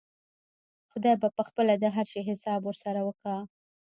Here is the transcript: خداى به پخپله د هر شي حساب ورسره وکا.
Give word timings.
خداى 0.91 1.15
به 1.21 1.29
پخپله 1.37 1.73
د 1.79 1.85
هر 1.95 2.05
شي 2.11 2.21
حساب 2.29 2.61
ورسره 2.65 3.01
وکا. 3.07 3.37